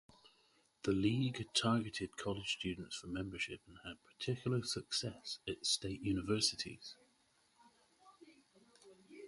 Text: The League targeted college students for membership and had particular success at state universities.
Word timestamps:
The 0.81 0.93
League 0.93 1.45
targeted 1.53 2.17
college 2.17 2.53
students 2.57 2.95
for 2.95 3.05
membership 3.05 3.61
and 3.67 3.77
had 3.85 4.03
particular 4.03 4.63
success 4.63 5.37
at 5.47 5.63
state 5.63 6.01
universities. 6.01 6.95